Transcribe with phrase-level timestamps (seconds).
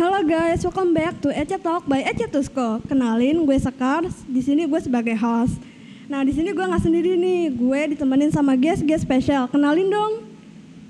[0.00, 2.80] Halo guys, welcome back to Ece Talk by Ece Tusko.
[2.88, 4.00] Kenalin, gue Sekar.
[4.24, 5.60] Di sini gue sebagai host.
[6.08, 7.52] Nah, di sini gue nggak sendiri nih.
[7.52, 9.44] Gue ditemenin sama guest-guest spesial.
[9.52, 10.24] Kenalin dong.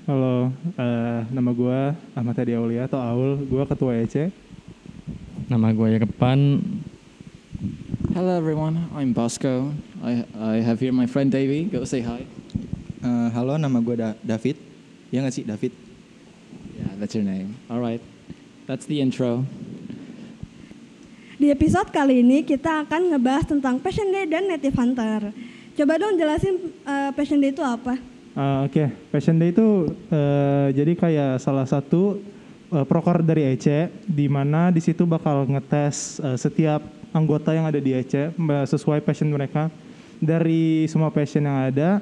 [0.07, 1.79] Halo, eh, nama gue
[2.15, 3.43] Ahmad Hadi Aulia atau Aul.
[3.51, 4.31] Gue ketua EC.
[5.51, 6.63] Nama gue Yekepan.
[8.15, 9.75] Hello everyone, I'm Bosco.
[10.07, 11.67] I I have here my friend Davey.
[11.67, 12.31] Go say hi.
[13.03, 14.55] Eh, halo, nama gue Da- David.
[15.11, 15.75] Ya nggak sih, David?
[16.79, 17.59] Yeah, that's your name.
[17.67, 17.99] All right.
[18.71, 19.43] That's the intro.
[21.43, 25.35] Di episode kali ini kita akan ngebahas tentang Passion Day dan Native Hunter.
[25.75, 27.99] Coba dong jelasin eh, Passion Day itu apa?
[28.39, 32.23] Ah, Oke, Passion Day itu eh, jadi kayak salah satu
[32.71, 36.79] eh, proker dari EC, di mana di situ bakal ngetes eh, setiap
[37.11, 38.31] anggota yang ada di EC
[38.71, 39.67] sesuai passion mereka.
[40.23, 41.99] Dari semua passion yang ada,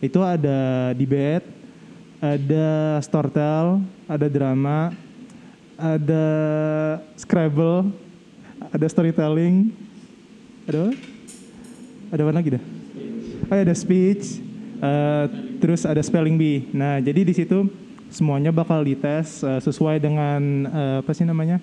[0.00, 1.44] itu ada debate,
[2.24, 4.96] ada storytell, ada drama,
[5.76, 6.26] ada
[7.20, 7.92] Scrabble,
[8.72, 9.72] ada storytelling,
[10.64, 10.92] ada apa?
[12.12, 12.62] Ada apa lagi dah?
[13.46, 14.40] Oh ya, ada speech,
[14.80, 15.24] eh,
[15.60, 16.66] terus ada spelling bee.
[16.72, 17.68] Nah jadi di situ
[18.08, 21.60] semuanya bakal dites eh, sesuai dengan eh, apa sih namanya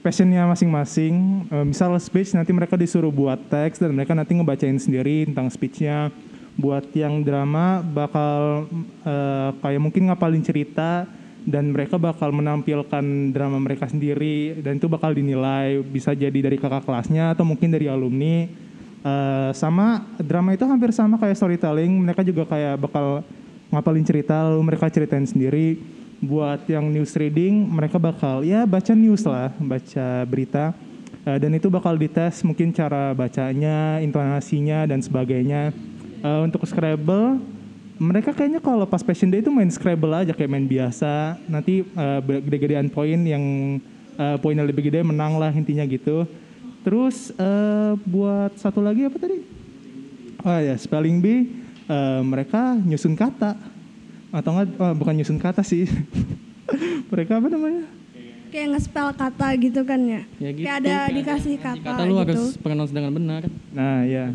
[0.00, 1.44] passionnya masing-masing.
[1.68, 6.08] Misal speech nanti mereka disuruh buat teks dan mereka nanti ngebacain sendiri tentang speechnya.
[6.56, 8.64] Buat yang drama bakal
[9.04, 11.04] eh, kayak mungkin ngapalin cerita
[11.50, 16.86] dan mereka bakal menampilkan drama mereka sendiri dan itu bakal dinilai bisa jadi dari kakak
[16.86, 18.46] kelasnya atau mungkin dari alumni.
[19.00, 21.90] Eh, sama drama itu hampir sama kayak storytelling.
[21.90, 23.26] Mereka juga kayak bakal
[23.74, 25.82] ngapalin cerita lalu mereka ceritain sendiri.
[26.20, 30.72] Buat yang news reading mereka bakal ya baca news lah baca berita.
[31.26, 35.74] Eh, dan itu bakal dites mungkin cara bacanya intonasinya dan sebagainya.
[36.20, 37.59] Eh, untuk Scrabble
[38.00, 42.20] mereka kayaknya kalau pas Passion Day itu main Scrabble aja kayak main biasa nanti eh,
[42.40, 43.44] gede-gedean poin yang
[44.16, 46.24] eh, poinnya lebih gede menang lah intinya gitu
[46.80, 49.44] terus eh, buat satu lagi apa tadi
[50.40, 51.52] oh ya spelling bee
[51.92, 53.60] eh, mereka nyusun kata
[54.32, 55.84] atau enggak oh, bukan nyusun kata sih
[57.12, 57.84] mereka apa namanya
[58.50, 60.26] Kayak nge-spell kata gitu kan ya?
[60.42, 60.66] Ya gitu.
[60.66, 62.34] Kayak ada dikasih kata, Kata lu gitu.
[62.34, 63.46] harus pronounce dengan benar.
[63.70, 64.34] nah ya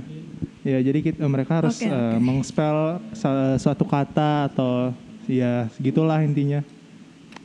[0.65, 2.17] ya jadi kita, mereka harus Oke, eh, oke.
[2.17, 2.77] mengspell
[3.13, 4.89] sa- suatu kata atau
[5.29, 6.65] ya gitulah intinya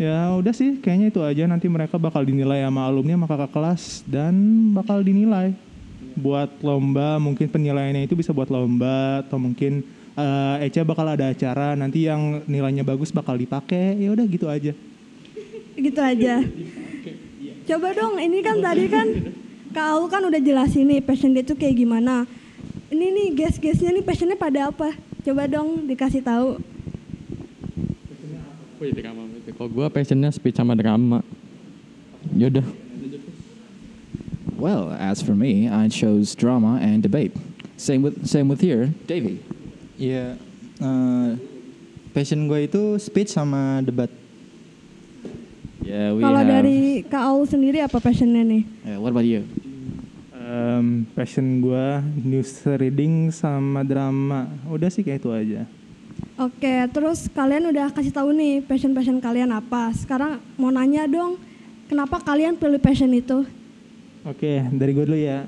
[0.00, 3.82] ya udah sih kayaknya itu aja nanti mereka bakal dinilai sama alumni sama kakak kelas
[4.08, 4.32] dan
[4.72, 5.52] bakal dinilai
[6.16, 9.84] buat lomba mungkin penilaiannya itu bisa buat lomba atau mungkin
[10.16, 14.72] eh Eca bakal ada acara nanti yang nilainya bagus bakal dipakai ya udah gitu aja
[15.70, 16.44] Gitu aja.
[17.64, 19.06] Coba dong, ini kan tadi kan
[19.70, 22.28] Kak Aul kan udah jelasin nih Passion Day itu kayak gimana.
[22.90, 24.90] Ini nih guest-guestnya nih passionnya pada apa?
[25.22, 26.58] Coba dong dikasih tahu.
[28.82, 29.22] Wih, drama.
[29.54, 31.22] Kalau gue passionnya speech sama drama.
[32.34, 32.64] Yaudah.
[34.60, 37.32] Well, as for me, I chose drama and debate.
[37.80, 39.40] Same with same with here, Davey.
[39.96, 40.36] Iya.
[40.80, 41.28] eh,
[42.12, 44.12] passion gue itu speech sama debat.
[45.80, 46.52] Yeah, we Kalau have.
[46.60, 48.62] dari Kak Aul sendiri apa passionnya nih?
[48.84, 49.48] Yeah, what about you?
[50.50, 51.86] Em, passion gue
[52.26, 55.62] news reading sama drama udah sih kayak itu aja
[56.40, 59.92] Oke, terus kalian udah kasih tahu nih passion-passion kalian apa.
[59.92, 61.36] Sekarang mau nanya dong,
[61.84, 63.44] kenapa kalian pilih passion itu?
[64.24, 65.44] Oke, dari gue dulu ya.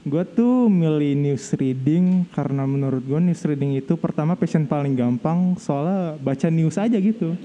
[0.00, 5.60] Gue tuh milih news reading karena menurut gue news reading itu pertama passion paling gampang
[5.60, 7.36] soalnya baca news aja gitu.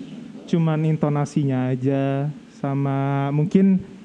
[0.47, 2.31] Cuman intonasinya aja
[2.63, 3.98] sama mungkin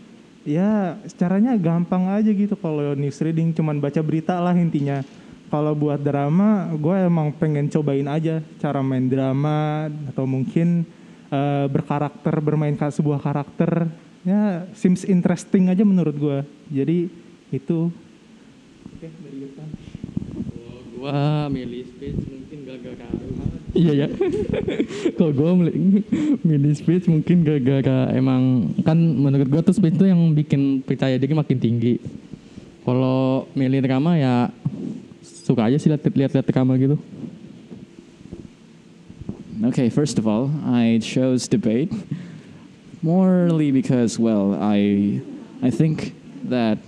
[0.44, 2.54] ya caranya gampang aja gitu.
[2.54, 5.02] Kalau news reading cuman baca berita lah intinya.
[5.48, 10.84] Kalau buat drama gue emang pengen cobain aja cara main drama atau mungkin
[11.32, 13.88] eh, berkarakter bermain sebuah karakter.
[14.24, 16.38] Ya seems interesting aja menurut gue
[16.72, 17.08] jadi
[17.52, 17.92] itu.
[20.96, 22.43] Gua milih speech
[23.74, 24.08] Iya ya.
[25.18, 25.50] Kalau gua
[26.46, 31.34] milih, speech mungkin gara-gara emang kan menurut gua tuh speech tuh yang bikin percaya diri
[31.34, 31.98] makin tinggi.
[32.86, 34.52] Kalau milih drama ya
[35.24, 36.94] suka aja sih lihat lihat drama gitu.
[39.64, 41.88] Okay, first of all, I chose debate
[43.00, 45.20] morely because, well, I
[45.62, 46.12] I think
[46.44, 46.78] that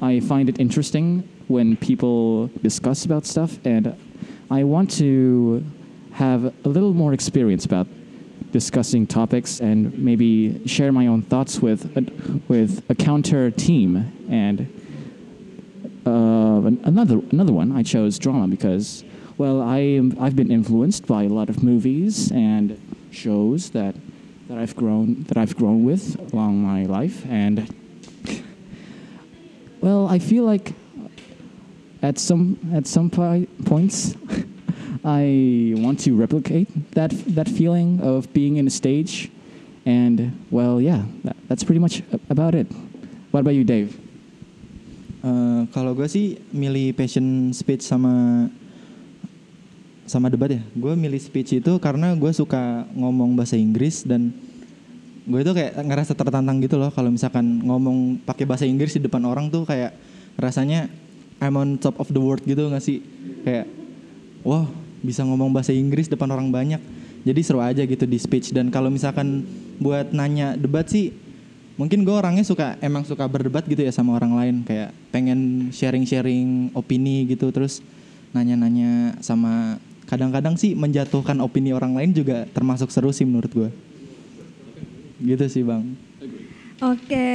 [0.00, 3.92] I find it interesting when people discuss about stuff, and
[4.50, 5.64] I want to
[6.12, 7.86] have a little more experience about
[8.50, 14.60] discussing topics and maybe share my own thoughts with a, with a counter team and
[16.06, 17.72] uh, another another one.
[17.72, 19.04] I chose drama because
[19.36, 22.80] well I am, I've been influenced by a lot of movies and
[23.10, 23.94] shows that
[24.48, 27.68] that I've grown that I've grown with along my life, and
[29.80, 30.72] well, I feel like
[32.02, 33.10] at some at some
[33.64, 34.14] points,
[35.04, 39.30] I want to replicate that that feeling of being in a stage,
[39.86, 42.66] and well, yeah, that, that's pretty much about it.
[43.30, 43.92] What about you, Dave?
[45.18, 48.46] Eh, kalau gue sih milih passion speech sama
[50.06, 50.62] sama debat ya.
[50.78, 54.30] Gue milih speech itu karena gue suka ngomong bahasa Inggris dan
[55.28, 59.20] gue itu kayak ngerasa tertantang gitu loh kalau misalkan ngomong pakai bahasa Inggris di depan
[59.28, 59.92] orang tuh kayak
[60.40, 60.88] rasanya
[61.38, 63.02] I'm on top of the world gitu gak sih?
[63.46, 63.70] Kayak
[64.42, 64.66] wow
[64.98, 66.82] bisa ngomong bahasa Inggris depan orang banyak.
[67.22, 69.46] Jadi seru aja gitu di speech dan kalau misalkan
[69.78, 71.14] buat nanya debat sih
[71.78, 76.74] mungkin gue orangnya suka emang suka berdebat gitu ya sama orang lain kayak pengen sharing-sharing
[76.74, 77.78] opini gitu terus
[78.34, 79.78] nanya-nanya sama
[80.10, 83.70] kadang-kadang sih menjatuhkan opini orang lain juga termasuk seru sih menurut gue
[85.22, 85.86] gitu sih bang
[86.78, 87.26] Oke,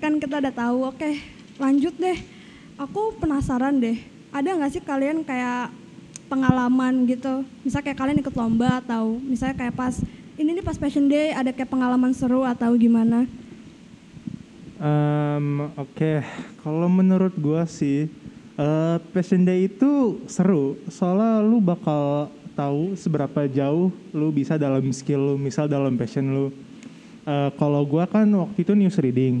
[0.00, 0.88] kan kita udah tahu.
[0.88, 1.20] Oke,
[1.60, 2.16] lanjut deh.
[2.76, 3.96] Aku penasaran deh.
[4.36, 5.72] Ada nggak sih kalian kayak
[6.28, 7.40] pengalaman gitu?
[7.64, 9.96] Misal kayak kalian ikut lomba atau misalnya kayak pas
[10.36, 13.24] ini nih pas Fashion Day ada kayak pengalaman seru atau gimana?
[14.76, 16.20] Em, Oke,
[16.60, 18.12] kalau menurut gua sih
[18.60, 20.76] eh, Passion Day itu seru.
[20.92, 26.46] Soalnya lu bakal tahu seberapa jauh lu bisa dalam skill lu, misal dalam passion lu.
[27.24, 29.40] Eh, kalau gua kan waktu itu news reading.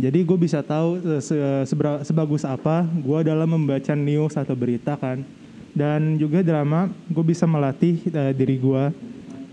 [0.00, 0.98] Jadi gue bisa tahu
[2.02, 5.20] sebagus apa gua dalam membaca news atau berita kan.
[5.72, 8.60] Dan juga drama, gue bisa melatih eh, diri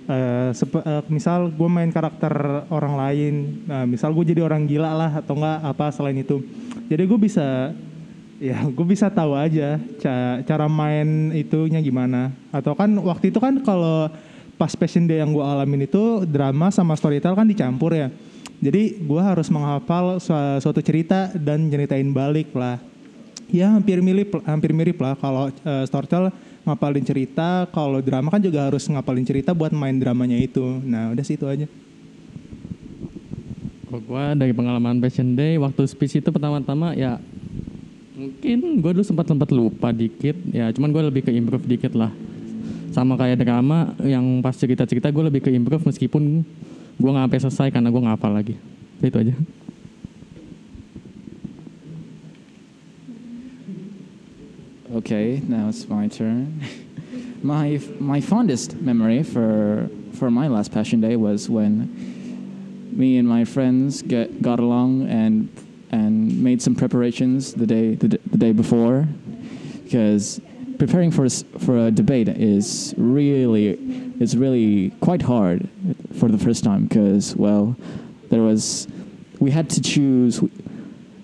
[0.09, 2.33] Eh, sepe- eh, misal gue main karakter
[2.73, 3.33] orang lain,
[3.69, 6.41] nah, misal gue jadi orang gila lah atau enggak apa selain itu.
[6.89, 7.77] Jadi gue bisa,
[8.41, 12.33] ya gue bisa tahu aja ca- cara main itunya gimana.
[12.49, 14.09] Atau kan waktu itu kan kalau
[14.57, 18.09] pas passion day yang gue alamin itu drama sama storytell kan dicampur ya.
[18.59, 22.75] Jadi gue harus menghafal su- suatu cerita dan nyeritain balik lah.
[23.49, 26.29] Ya hampir mirip hampir mirip lah kalau eh, storytell
[26.67, 30.61] ngapalin cerita, kalau drama kan juga harus ngapalin cerita buat main dramanya itu.
[30.85, 31.65] Nah, udah sih itu aja.
[33.89, 37.17] Kalau gue dari pengalaman Passion Day waktu speech itu pertama-tama ya
[38.19, 42.11] mungkin gue dulu sempat sempat lupa dikit ya cuman gue lebih ke improve dikit lah
[42.91, 46.43] sama kayak drama yang pas cerita-cerita gue lebih ke improve meskipun
[46.99, 48.55] gue nggak sampai selesai karena gue nggak hafal lagi.
[48.99, 49.35] Itu aja.
[54.99, 56.59] Okay, now it's my turn.
[57.43, 61.87] my my fondest memory for for my last Passion Day was when
[62.91, 65.47] me and my friends get got along and
[65.91, 69.07] and made some preparations the day the, the day before.
[69.83, 70.41] Because
[70.77, 71.29] preparing for
[71.59, 73.79] for a debate is really
[74.19, 75.69] is really quite hard
[76.19, 77.75] for the first time because well
[78.29, 78.87] there was
[79.39, 80.41] we had to choose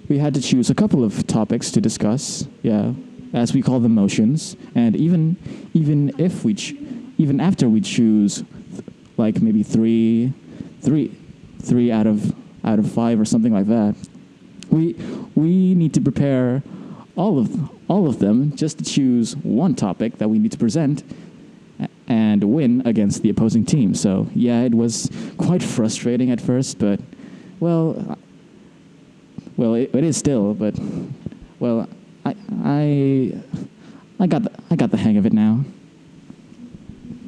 [0.08, 2.48] we had to choose a couple of topics to discuss.
[2.62, 2.94] Yeah,
[3.34, 5.38] as we call them motions, and even
[5.74, 6.76] even if we ch-
[7.18, 8.44] even after we choose
[9.18, 10.34] like maybe three
[10.82, 11.16] three
[11.62, 13.96] three out of out of five or something like that,
[14.70, 14.94] we
[15.36, 16.64] we need to prepare
[17.16, 21.04] all of all of them just to choose one topic that we need to present
[22.56, 23.92] win against the opposing team.
[23.92, 27.04] So yeah, it was quite frustrating at first, but
[27.60, 28.16] well,
[29.60, 30.80] well, it, it is still, but
[31.60, 31.92] well,
[32.24, 32.32] I
[32.64, 32.84] I
[34.24, 35.68] I got the, I got the hang of it now.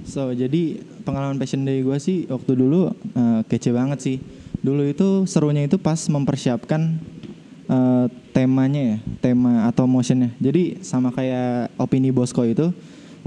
[0.08, 4.18] So jadi pengalaman passion day gue sih waktu dulu eh, kece banget sih.
[4.64, 6.96] Dulu itu serunya itu pas mempersiapkan
[7.68, 10.32] eh, temanya ya, tema atau motionnya.
[10.40, 12.72] Jadi sama kayak opini Bosco itu,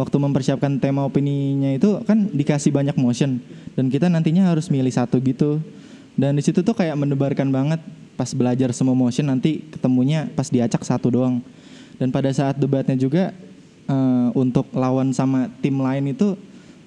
[0.00, 3.36] waktu mempersiapkan tema opininya itu kan dikasih banyak motion
[3.76, 5.60] dan kita nantinya harus milih satu gitu.
[6.16, 7.80] Dan di situ tuh kayak mendebarkan banget
[8.16, 11.44] pas belajar semua motion nanti ketemunya pas diacak satu doang.
[12.00, 13.36] Dan pada saat debatnya juga
[13.84, 16.32] eh, untuk lawan sama tim lain itu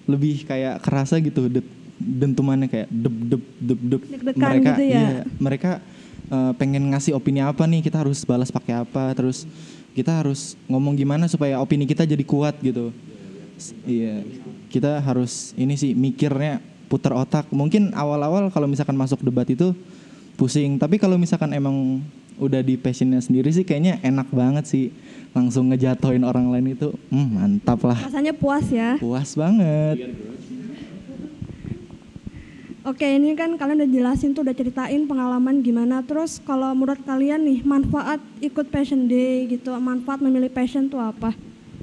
[0.10, 1.63] lebih kayak kerasa gitu dep,
[2.01, 4.89] dentumannya kayak dep dep dep Deg-degan mereka gitu ya?
[4.89, 5.72] iya, mereka
[6.27, 9.48] eh, pengen ngasih opini apa nih kita harus balas pakai apa terus
[9.93, 12.89] kita harus ngomong gimana supaya opini kita jadi kuat gitu.
[13.85, 14.25] Iya
[14.73, 16.57] kita harus ini sih mikirnya
[16.89, 17.45] putar otak.
[17.53, 19.71] Mungkin awal-awal kalau misalkan masuk debat itu
[20.33, 22.01] pusing tapi kalau misalkan emang
[22.41, 24.89] udah di passionnya sendiri sih kayaknya enak banget sih
[25.38, 26.89] langsung ngejatoin orang lain itu.
[27.13, 27.97] Hmm, mantap lah.
[28.09, 28.97] Rasanya puas ya.
[28.97, 30.09] puas banget
[32.83, 36.03] Oke, ini kan kalian udah jelasin tuh, udah ceritain pengalaman gimana.
[36.03, 41.31] Terus kalau menurut kalian nih, manfaat ikut Passion Day gitu, manfaat memilih passion tuh apa?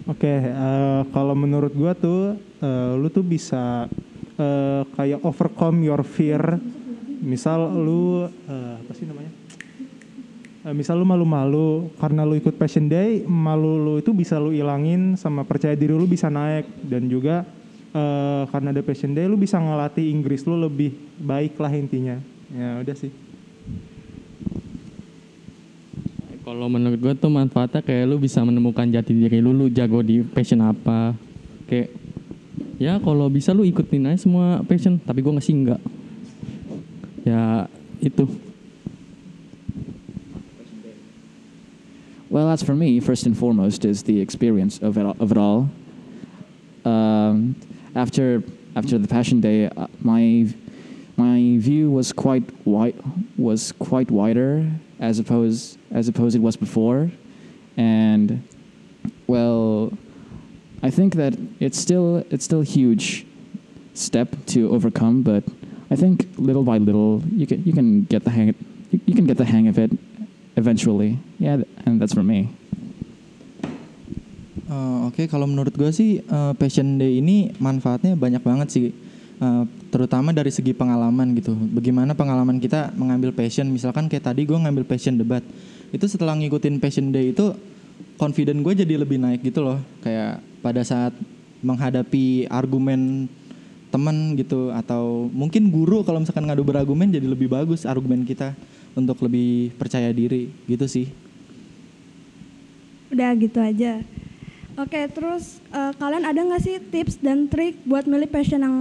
[0.04, 3.88] Oke, eh, kalau menurut gua tuh eh, lu tuh bisa
[4.36, 6.60] eh, kayak overcome your fear.
[7.24, 9.32] Misal lu eh, apa sih namanya?
[10.68, 15.16] Eh, misal lu malu-malu karena lu ikut Passion Day, malu lu itu bisa lu ilangin
[15.16, 17.48] sama percaya diri lu bisa naik dan juga
[17.94, 22.16] eh, karena ada Passion Day lu bisa ngelatih Inggris lu lebih baik lah intinya.
[22.50, 23.12] Ya udah sih.
[26.50, 30.18] Kalau menurut gue tuh manfaatnya kayak lu bisa menemukan jati diri lu, lu jago di
[30.26, 31.14] passion apa.
[31.70, 31.94] Kayak
[32.74, 35.80] ya kalau bisa lu ikutin aja semua passion, tapi gue ngasih enggak.
[37.22, 37.70] Ya
[38.02, 38.26] itu.
[42.30, 45.66] Well, as for me, first and foremost is the experience of it, of it all.
[46.86, 47.58] Um,
[47.94, 48.42] after
[48.76, 50.46] after the Passion Day, uh, my
[51.16, 52.94] my view was quite wide
[53.36, 57.10] was quite wider as opposed as opposed it was before,
[57.76, 58.42] and
[59.26, 59.92] well,
[60.82, 63.26] I think that it's still it's still a huge
[63.94, 65.44] step to overcome, but
[65.90, 68.54] I think little by little you can you can get the hang
[68.90, 69.90] you, you can get the hang of it
[70.56, 71.18] eventually.
[71.38, 72.50] Yeah, and that's for me.
[74.70, 78.88] Eh, Oke, kalau menurut gue sih eh, Passion Day ini manfaatnya banyak banget sih,
[79.40, 81.56] Eh, terutama dari segi pengalaman gitu.
[81.56, 85.40] Bagaimana pengalaman kita mengambil passion, misalkan kayak tadi gue ngambil passion debat,
[85.96, 87.56] itu setelah ngikutin Passion Day itu
[88.20, 89.80] confident gue jadi lebih naik gitu loh.
[90.04, 91.16] Kayak pada saat
[91.64, 93.32] menghadapi argumen
[93.88, 98.52] teman gitu atau mungkin guru kalau misalkan ngadu berargumen jadi lebih bagus argumen kita
[98.92, 101.08] untuk lebih percaya diri gitu sih.
[103.08, 104.04] Udah gitu aja.
[104.78, 108.76] Oke, terus eh, kalian ada nggak sih tips dan trik buat milih passion yang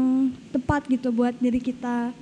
[0.54, 2.14] tepat gitu buat diri kita?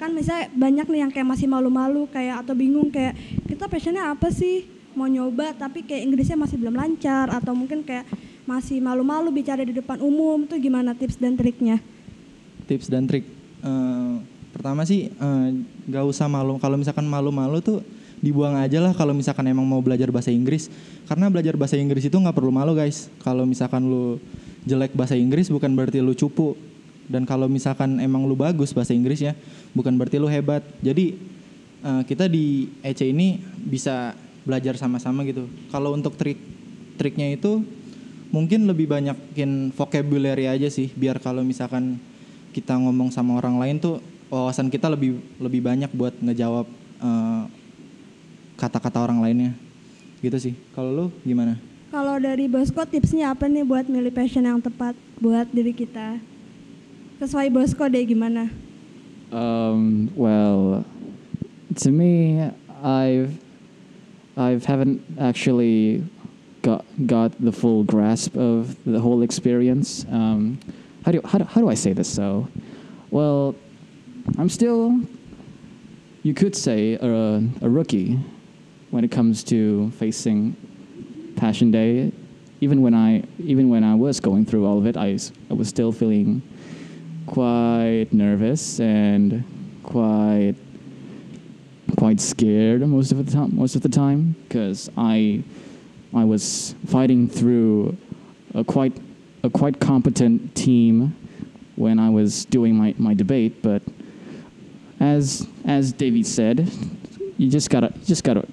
[0.00, 4.32] Kan misalnya banyak nih yang kayak masih malu-malu kayak atau bingung kayak kita passionnya apa
[4.32, 4.64] sih?
[4.96, 8.08] Mau nyoba tapi kayak Inggrisnya masih belum lancar atau mungkin kayak
[8.48, 11.78] masih malu-malu bicara di depan umum tuh gimana tips dan triknya?
[12.66, 13.26] tips dan trik
[13.60, 14.12] Eh,
[14.56, 15.12] pertama sih
[15.84, 17.84] nggak usah malu kalau misalkan malu-malu tuh
[18.20, 20.68] dibuang aja lah kalau misalkan emang mau belajar bahasa Inggris.
[21.08, 23.08] Karena belajar bahasa Inggris itu nggak perlu malu guys.
[23.24, 24.20] Kalau misalkan lu
[24.68, 26.54] jelek bahasa Inggris bukan berarti lu cupu.
[27.10, 29.34] Dan kalau misalkan emang lu bagus bahasa Inggrisnya
[29.74, 30.62] bukan berarti lu hebat.
[30.84, 31.16] Jadi
[31.82, 35.48] eh, kita di EC ini bisa belajar sama-sama gitu.
[35.72, 36.38] Kalau untuk trik
[37.00, 37.64] triknya itu
[38.30, 40.92] mungkin lebih banyakin vocabulary aja sih.
[40.92, 41.98] Biar kalau misalkan
[42.52, 43.98] kita ngomong sama orang lain tuh
[44.30, 46.68] wawasan kita lebih lebih banyak buat ngejawab
[47.00, 47.42] eh,
[48.60, 49.56] kata-kata orang lainnya
[50.20, 51.56] gitu sih kalau lu gimana
[51.90, 56.22] Kalau dari Bosco tipsnya apa nih buat milih passion yang tepat buat diri kita?
[57.18, 58.46] Sesuai Bosco deh gimana?
[59.34, 60.86] Um, well,
[61.82, 62.46] to me,
[62.78, 63.34] I've
[64.38, 66.06] I've haven't actually
[66.62, 70.06] got got the full grasp of the whole experience.
[70.14, 70.62] Um,
[71.02, 72.06] how do how do, how do I say this?
[72.06, 72.46] So,
[73.10, 73.58] well,
[74.38, 74.94] I'm still,
[76.22, 78.22] you could say, a, a rookie
[78.90, 80.56] when it comes to facing
[81.36, 82.12] Passion Day.
[82.60, 85.18] Even when I even when I was going through all of it, I,
[85.50, 86.42] I was still feeling
[87.26, 89.44] quite nervous and
[89.82, 90.54] quite
[91.96, 95.42] quite scared most of the time most of the time because I
[96.14, 97.96] I was fighting through
[98.54, 98.96] a quite
[99.42, 101.16] a quite competent team
[101.76, 103.82] when I was doing my, my debate but
[104.98, 106.70] as as Davey said
[107.36, 108.46] you just gotta just gotta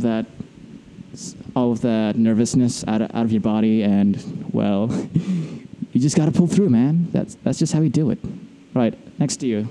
[0.00, 0.24] of that
[1.52, 4.16] all of that nervousness out of, out of your body and
[4.56, 4.88] well
[5.92, 8.20] you just got to pull through man that's that's just how we do it
[8.72, 9.68] right next to you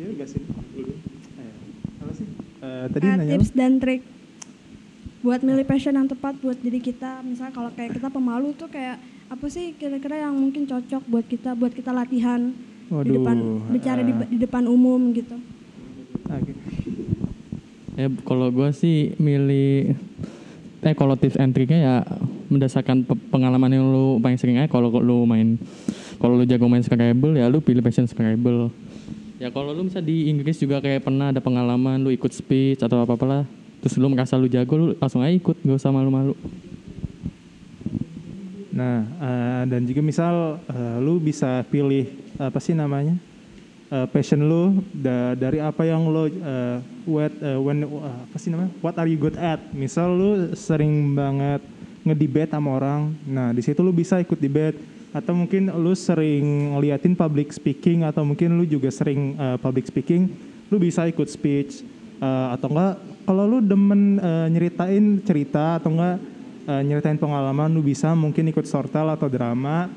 [0.00, 0.40] Ya udah sih.
[0.40, 1.52] Eh,
[2.00, 2.26] apa sih?
[2.64, 4.00] Eh, tadi nanya tips dan trik
[5.20, 7.20] buat milih passion yang tepat buat diri kita.
[7.20, 8.96] Misalnya kalau kayak kita pemalu tuh kayak
[9.28, 12.48] apa sih kira-kira yang mungkin cocok buat kita buat kita latihan
[12.88, 13.36] di Waduh, depan
[13.68, 14.28] bicara di, eh.
[14.32, 15.36] di depan umum gitu.
[18.00, 19.92] Ya kalau gue sih milih
[20.80, 21.96] eh kalau tips and triknya ya
[22.48, 25.60] berdasarkan pe- pengalaman yang lu paling sering aja kalau lu main
[26.16, 28.72] kalau lu jago main Scrabble ya lu pilih passion Scrabble.
[29.36, 33.04] Ya kalau lu bisa di Inggris juga kayak pernah ada pengalaman lu ikut speech atau
[33.04, 33.44] apa apalah
[33.84, 36.32] terus lu merasa lu jago lu langsung aja ikut gak usah malu-malu.
[38.72, 42.08] Nah, eh, dan juga misal eh, lu bisa pilih
[42.40, 43.20] apa sih namanya?
[43.90, 46.78] Eh, passion lu da- dari apa yang lo eh,
[47.10, 48.70] what eh, when eh, apa sih namanya?
[48.78, 49.58] What are you good at?
[49.74, 51.58] Misal lu sering banget
[52.06, 53.10] ngedebate sama orang.
[53.26, 54.78] Nah, di situ lu bisa ikut debate
[55.10, 60.30] atau mungkin lu sering ngeliatin public speaking atau mungkin lu juga sering eh, public speaking,
[60.70, 61.82] lu bisa ikut speech
[62.20, 66.20] Eh, atau enggak kalau lu demen eh, nyeritain cerita atau enggak
[66.68, 69.88] eh, nyeritain pengalaman lu bisa mungkin ikut sortel atau drama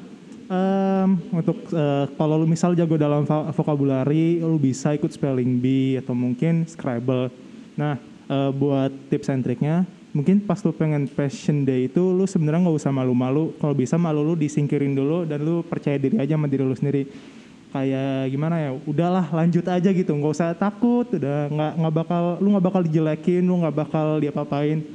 [0.53, 5.98] Em, untuk eh, kalau lu misal jago dalam vo- vocabulary lu bisa ikut spelling bee
[5.98, 7.33] atau mungkin Scrabble.
[7.74, 7.98] Nah
[8.29, 9.81] eh, buat tips and triknya
[10.13, 13.57] mungkin pas lu pengen passion day itu lu sebenarnya nggak usah malu-malu.
[13.57, 17.10] Kalau bisa malu lu disingkirin dulu dan lu percaya diri aja sama diri lu sendiri.
[17.74, 20.12] Kayak gimana ya udahlah lanjut aja gitu.
[20.13, 24.86] Nggak usah takut udah nggak nggak bakal lu nggak bakal dijelekin lu nggak bakal diapa-apain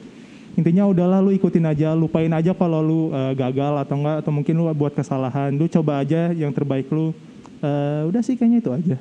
[0.54, 4.54] intinya udahlah lu ikutin aja lupain aja kalau lu eh, gagal atau enggak atau mungkin
[4.56, 7.12] lu buat kesalahan lu coba aja yang terbaik lu
[7.58, 8.96] Eh, udah sih kayaknya itu aja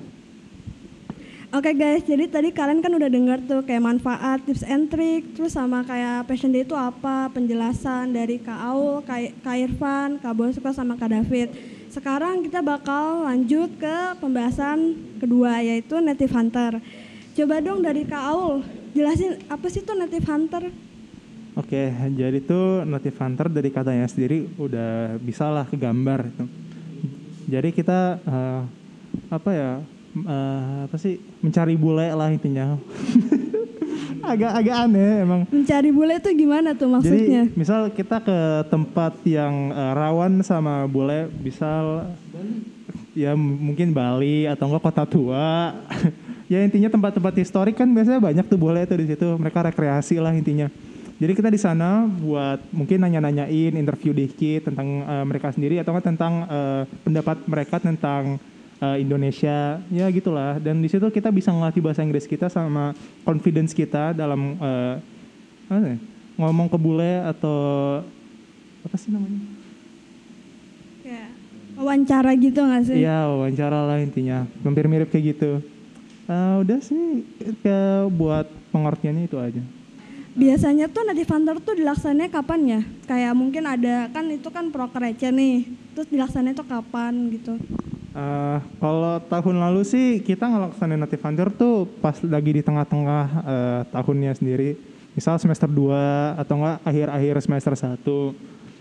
[1.48, 5.56] Oke guys, jadi tadi kalian kan udah dengar tuh kayak manfaat, tips and trick, terus
[5.56, 11.00] sama kayak passion day itu apa, penjelasan dari Kak Aul, Kak, Irfan, Kak Bosko sama
[11.00, 11.56] Kak David.
[11.88, 16.84] Sekarang kita bakal lanjut ke pembahasan kedua yaitu native hunter.
[17.32, 20.68] Coba dong dari Kak Aul, jelasin apa sih tuh native hunter?
[21.58, 26.46] Oke, jadi tuh native hunter dari katanya sendiri udah bisa lah kegambar itu.
[27.50, 28.62] Jadi kita eh,
[29.34, 29.72] apa ya?
[30.14, 32.78] eh, apa sih mencari bule lah intinya.
[34.32, 35.42] agak agak aneh emang.
[35.50, 37.50] Mencari bule itu gimana tuh maksudnya?
[37.50, 42.06] Jadi misal kita ke tempat yang eh, rawan sama bule, misal
[43.18, 45.74] ya mungkin Bali atau enggak kota tua.
[46.54, 49.26] ya intinya tempat-tempat historik kan biasanya banyak tuh bule tuh di situ.
[49.42, 50.70] Mereka rekreasi lah intinya.
[51.18, 56.14] Jadi kita di sana buat mungkin nanya-nanyain, interview dikit tentang eh, mereka sendiri atau enggak
[56.14, 58.38] tentang eh, pendapat mereka tentang
[58.78, 60.62] eh, Indonesia, ya gitulah.
[60.62, 62.94] Dan di situ kita bisa ngelatih bahasa Inggris kita sama
[63.26, 64.96] confidence kita dalam eh,
[65.74, 65.98] apa ya,
[66.38, 67.58] ngomong ke bule atau
[68.86, 69.42] apa sih namanya?
[71.02, 71.30] Kayak
[71.82, 72.98] wawancara gitu nggak sih?
[73.02, 75.66] Iya wawancara lah intinya, hampir mirip kayak gitu.
[76.30, 77.26] Eh, udah sih
[77.66, 79.66] ke buat pengertiannya itu aja.
[80.38, 82.82] Biasanya tuh native hunter tuh dilaksananya kapan ya?
[83.10, 85.66] Kayak mungkin ada kan itu kan proker nih.
[85.98, 87.58] Terus dilaksananya tuh kapan gitu?
[88.18, 93.82] Eh, kalau tahun lalu sih kita ngelaksanain Native Hunter tuh pas lagi di tengah-tengah eh,
[93.94, 94.74] tahunnya sendiri.
[95.14, 98.02] Misal semester 2 atau enggak akhir-akhir semester 1.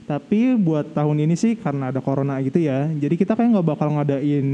[0.08, 2.88] Tapi buat tahun ini sih karena ada corona gitu ya.
[2.88, 4.48] Jadi kita kayak nggak bakal ngadain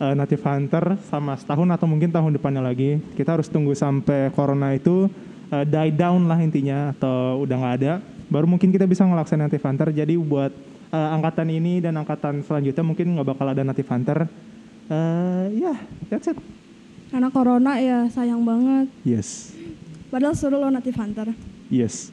[0.00, 3.00] eh, Native Hunter sama setahun atau mungkin tahun depannya lagi.
[3.12, 5.12] Kita harus tunggu sampai corona itu
[5.50, 7.92] eh, die down lah intinya atau udah nggak ada.
[8.28, 9.88] Baru mungkin kita bisa ngelaksanain Native Hunter.
[9.92, 10.52] Jadi buat
[10.92, 14.28] eh, angkatan ini dan angkatan selanjutnya mungkin nggak bakal ada Native Hunter.
[14.88, 15.74] Eh, ya,
[16.08, 16.38] that's it.
[17.08, 18.88] Karena corona ya sayang banget.
[19.04, 19.56] Yes,
[20.08, 21.28] Padahal suruh lo native hunter.
[21.68, 22.12] yes.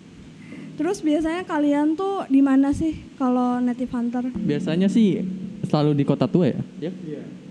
[0.75, 4.27] Terus biasanya kalian tuh di mana sih kalau native hunter?
[4.35, 5.23] Biasanya sih
[5.63, 6.59] selalu di kota tua ya.
[6.83, 6.91] Ya.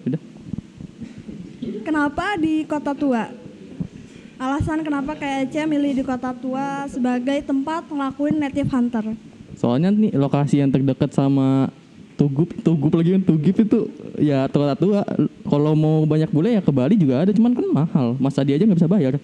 [0.04, 0.20] Udah.
[1.80, 3.32] Kenapa di kota tua?
[4.34, 9.14] Alasan kenapa kayak Ece milih di kota tua sebagai tempat ngelakuin native hunter?
[9.54, 11.70] Soalnya nih lokasi yang terdekat sama
[12.18, 13.86] Tugup, Tugup lagi kan Tugip itu
[14.18, 15.06] ya kota tua.
[15.46, 18.06] Kalau mau banyak bule ya ke Bali juga ada, cuman kan mahal.
[18.18, 19.14] Mas Adi aja nggak bisa bayar.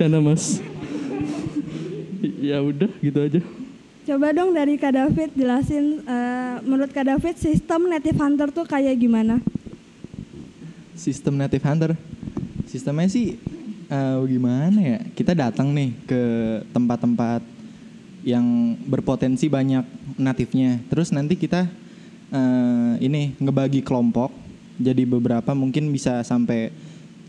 [0.00, 0.64] Canda mas.
[2.40, 3.40] ya udah gitu aja.
[4.08, 8.96] Coba dong dari Kak David jelasin eh, menurut Kak David sistem native hunter tuh kayak
[8.96, 9.44] gimana?
[10.96, 11.92] Sistem native hunter.
[12.68, 13.40] Sistemnya sih
[13.88, 14.98] eh, gimana ya?
[15.16, 16.22] Kita datang nih ke
[16.68, 17.40] tempat-tempat
[18.28, 19.88] yang berpotensi banyak
[20.20, 20.76] natifnya.
[20.92, 21.64] Terus nanti kita
[22.28, 24.28] eh, ini ngebagi kelompok.
[24.78, 26.70] Jadi beberapa mungkin bisa sampai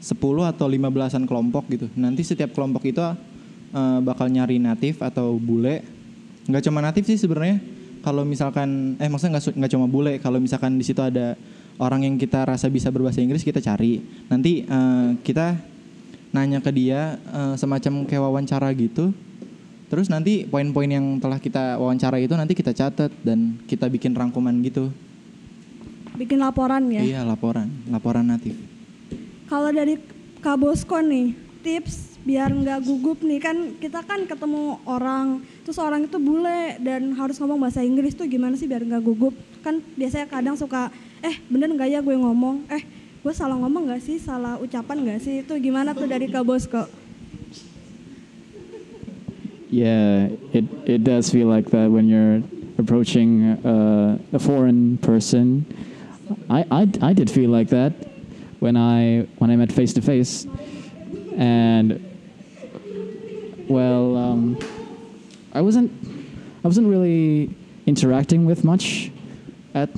[0.04, 0.12] 10
[0.43, 1.88] atau 15-an kelompok gitu.
[1.95, 5.88] Nanti setiap kelompok itu eh, bakal nyari natif atau bule.
[6.52, 7.63] Nggak cuma natif sih sebenarnya.
[8.04, 10.19] Kalau misalkan eh maksudnya nggak nggak cuma bule.
[10.19, 11.39] Kalau misalkan di situ ada
[11.79, 14.03] orang yang kita rasa bisa berbahasa Inggris kita cari.
[14.27, 15.55] Nanti eh, kita
[16.35, 19.15] nanya ke dia eh, semacam kayak wawancara gitu.
[19.89, 24.53] Terus nanti poin-poin yang telah kita wawancara itu nanti kita catat dan kita bikin rangkuman
[24.61, 24.93] gitu.
[26.13, 27.01] Bikin laporan ya?
[27.01, 28.53] Iya laporan, laporan natif.
[29.49, 29.97] Kalau dari
[30.45, 31.33] Kak Bosko nih,
[31.65, 37.15] tips biar nggak gugup nih kan kita kan ketemu orang terus orang itu bule dan
[37.15, 39.31] harus ngomong bahasa Inggris tuh gimana sih biar nggak gugup
[39.63, 40.91] kan biasanya kadang suka
[41.23, 42.67] eh bener nggak ya gue ngomong?
[42.71, 42.84] Eh
[43.19, 44.17] gue salah ngomong nggak sih?
[44.19, 45.43] Salah ucapan nggak sih?
[45.43, 46.88] Itu gimana tuh dari Kak Bosko
[49.69, 52.41] Yeah, it, it does feel like that when you're
[52.79, 55.63] approaching uh, a foreign person.
[56.49, 57.93] I, I, I did feel like that
[58.60, 60.47] when I when I met face to face,
[61.38, 62.03] and
[63.69, 64.58] well, um,
[65.53, 65.91] I wasn't
[66.63, 67.55] I wasn't really
[67.86, 69.12] interacting with much
[69.75, 69.89] at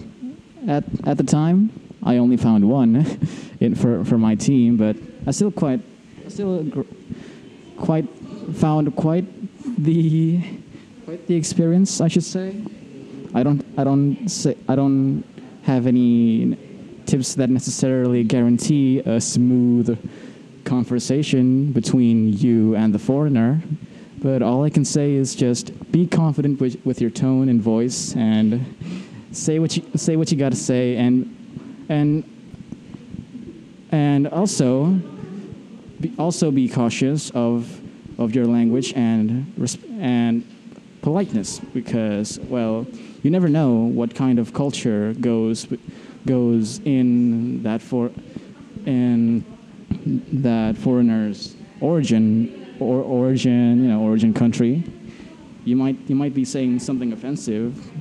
[0.68, 1.72] at at the time.
[2.04, 3.06] I only found one
[3.60, 4.96] in for for my team, but
[5.28, 5.82] I still quite
[6.28, 6.66] still
[7.78, 8.08] quite
[8.54, 9.26] found quite
[9.84, 10.42] the
[11.06, 12.56] quite the experience, I should say.
[13.34, 15.24] I don't I don't say I don't
[15.64, 16.58] have any
[17.06, 19.98] tips that necessarily guarantee a smooth
[20.64, 23.62] conversation between you and the foreigner.
[24.22, 28.16] But all I can say is just be confident with, with your tone and voice
[28.16, 28.64] and
[29.32, 32.24] say what you say what you got to say and and
[33.92, 34.86] and also
[36.00, 37.80] be, also be cautious of
[38.20, 39.54] of your language and
[40.00, 40.46] and
[41.02, 42.86] politeness because well
[43.24, 45.68] you never know what kind of culture goes
[46.26, 48.12] goes in that for
[48.86, 49.46] in
[50.32, 54.84] that foreigner's origin or origin you know origin country.
[55.64, 57.92] You might you might be saying something offensive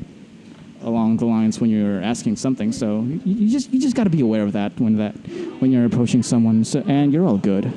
[0.82, 4.10] along the lines when you're asking something so you, you just you just got to
[4.10, 5.14] be aware of that when that
[5.60, 7.72] when you're approaching someone so, and you're all good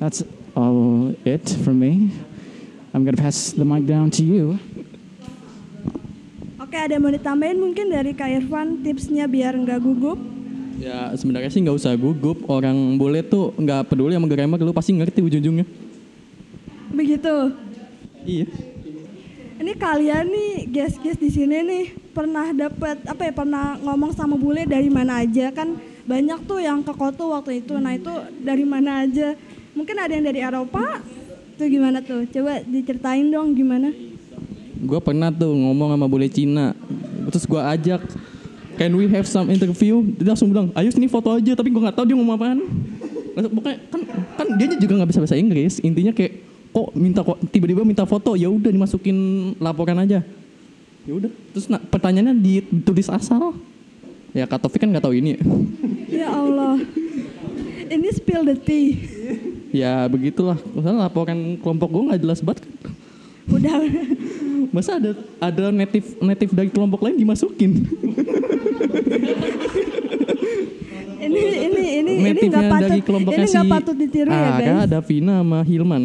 [0.00, 0.22] that's
[0.56, 2.10] all it from me
[2.94, 4.58] i'm gonna pass the mic down to you
[6.74, 10.18] Oke, ada yang mau ditambahin mungkin dari Kak Irfan tipsnya biar nggak gugup?
[10.80, 12.50] Ya sebenarnya sih nggak usah gugup.
[12.50, 15.62] Orang bule tuh nggak peduli sama grammar, lu pasti ngerti ujung-ujungnya.
[16.90, 17.34] Begitu.
[18.26, 18.48] Iya.
[19.54, 24.66] Ini kalian nih guys-guys di sini nih pernah dapat apa ya pernah ngomong sama bule
[24.66, 27.78] dari mana aja kan banyak tuh yang ke Koto waktu itu.
[27.78, 28.10] Nah itu
[28.42, 29.38] dari mana aja?
[29.78, 30.98] Mungkin ada yang dari Eropa.
[31.54, 32.26] Tuh gimana tuh?
[32.34, 33.94] Coba diceritain dong gimana?
[34.82, 36.74] Gue pernah tuh ngomong sama bule Cina.
[37.30, 38.02] Terus gue ajak,
[38.74, 40.02] can we have some interview?
[40.18, 41.54] Dia langsung bilang, ayo sini foto aja.
[41.54, 42.58] Tapi gue nggak tahu dia ngomong apaan.
[43.34, 44.00] Pokoknya kan
[44.34, 45.78] kan dia juga nggak bisa bahasa Inggris.
[45.78, 46.42] Intinya kayak
[46.74, 49.16] kok minta kok tiba-tiba minta foto ya udah dimasukin
[49.62, 50.26] laporan aja.
[51.06, 51.30] Ya udah.
[51.54, 53.54] Terus nah, pertanyaannya ditulis asal.
[54.34, 55.38] Ya Kak Taufik kan nggak tahu ini.
[55.38, 55.40] ya.
[56.14, 56.78] Ya Allah.
[57.90, 58.94] Ini spill the tea.
[59.74, 60.58] Ya begitulah.
[60.74, 62.66] Misalnya laporan kelompok gue nggak jelas banget.
[62.66, 62.92] kan.
[63.50, 63.74] Udah.
[64.74, 67.86] Masa ada ada native native dari kelompok lain dimasukin?
[71.24, 73.00] Ini ini ini ini nggak patut dari
[73.38, 74.78] ini nggak patut ditiru ya Ara, guys.
[74.90, 76.02] ada Vina sama Hilman.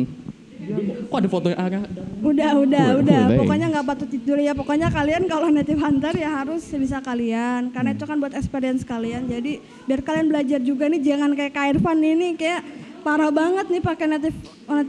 [1.09, 1.81] Kok ada fotonya Ara?
[2.19, 3.21] Udah, udah, udah.
[3.29, 3.39] boleh.
[3.41, 4.53] Pokoknya nggak patut tidur ya.
[4.53, 7.73] Pokoknya kalian kalau native hunter ya harus sebisa kalian.
[7.73, 9.25] Karena itu kan buat experience kalian.
[9.25, 11.01] Jadi biar kalian belajar juga nih.
[11.01, 12.61] Jangan kayak Kak Irfan ini kayak
[12.99, 14.37] parah banget nih pakai native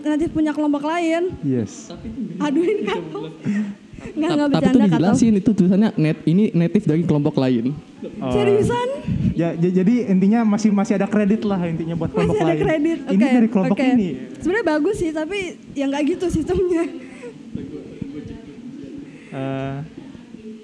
[0.03, 1.33] native punya kelompok lain.
[1.47, 1.89] Yes.
[2.43, 3.01] Aduh ini kan.
[4.01, 4.97] Nggak nggak Tapi tuh bercanda kata.
[4.97, 7.77] dijelasin itu tulisannya net ini native dari kelompok lain.
[8.21, 8.33] Oh.
[8.33, 8.89] Seriusan?
[9.33, 12.61] Ya, j- jadi intinya masih masih ada kredit lah intinya buat Masih kelompok ada lain.
[12.61, 12.99] kredit.
[13.05, 13.87] Ini Oke, dari kelompok oke.
[13.89, 14.09] ini.
[14.37, 15.39] Sebenarnya bagus sih, tapi
[15.73, 16.85] ya nggak gitu sistemnya.
[19.31, 19.75] Eh,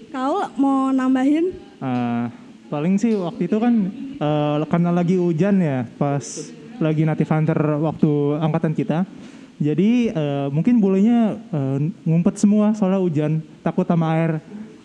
[0.08, 1.52] Kau mau nambahin?
[1.76, 2.24] eh,
[2.66, 3.74] paling sih waktu itu kan
[4.16, 6.24] eh, karena lagi hujan ya pas
[6.78, 8.98] lagi native hunter waktu angkatan kita.
[9.56, 14.32] Jadi eh, mungkin bolehnya eh, ngumpet semua soalnya hujan, takut sama air.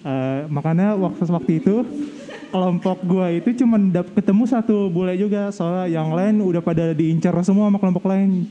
[0.01, 1.75] Eh, makanya waktu waktu itu
[2.51, 3.79] kelompok gua itu cuma
[4.11, 8.43] ketemu satu bule juga soalnya yang lain udah pada diincar semua sama kelompok lain.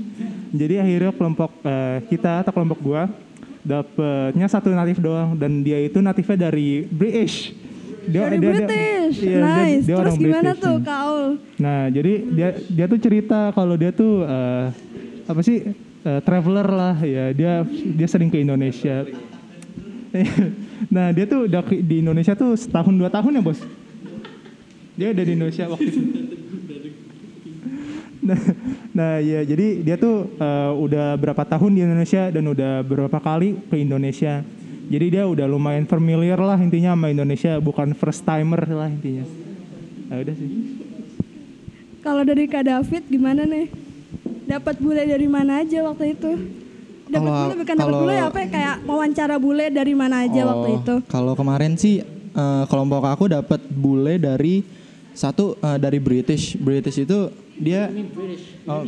[0.50, 3.02] Jadi akhirnya kelompok eh, kita atau kelompok gua
[3.60, 7.52] dapetnya satu natif doang dan dia itu natifnya dari British.
[8.00, 9.20] Dari British.
[9.20, 9.84] iya, dia- nice.
[9.84, 10.76] dia Terus orang gimana British, tuh.
[10.80, 11.24] Kaul?
[11.60, 14.64] Nah, jadi dia dia tuh cerita kalau dia tuh eh,
[15.28, 17.36] apa sih eh, traveler lah ya.
[17.36, 19.04] Dia dia sering ke Indonesia.
[20.94, 23.60] nah, dia tuh udah di Indonesia tuh setahun dua tahun ya, Bos.
[25.00, 26.00] Dia udah di Indonesia waktu itu.
[28.20, 28.36] Nah,
[28.92, 33.56] nah ya jadi dia tuh eh, udah berapa tahun di Indonesia dan udah berapa kali
[33.64, 34.44] ke Indonesia.
[34.92, 39.24] Jadi dia udah lumayan familiar lah intinya sama Indonesia, bukan first timer lah intinya.
[40.12, 40.50] Nah, udah sih.
[42.04, 43.72] Kalau dari Kak David gimana nih?
[44.44, 46.30] Dapat bule dari mana aja waktu itu?
[47.08, 48.48] Dapat bule bukan dapat bule apa ya?
[48.52, 50.94] Kayak wawancara bule dari mana aja waktu Oh, itu?
[51.08, 52.04] Kalau kemarin sih
[52.36, 54.60] eh, kelompok aku dapat bule dari
[55.14, 56.56] satu eh, dari British.
[56.58, 57.92] British itu dia
[58.64, 58.84] Oh,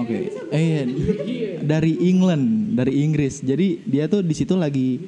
[0.00, 0.30] Oke.
[0.54, 0.84] Eh,
[1.26, 1.50] iya.
[1.60, 3.42] dari England, dari Inggris.
[3.44, 5.00] Jadi dia tuh di situ lagi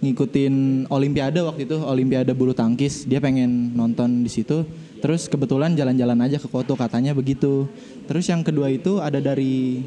[0.00, 3.08] ngikutin olimpiade waktu itu, olimpiade bulu tangkis.
[3.08, 4.62] Dia pengen nonton di situ.
[5.00, 7.64] Terus kebetulan jalan-jalan aja ke Koto katanya begitu.
[8.04, 9.80] Terus yang kedua itu ada dari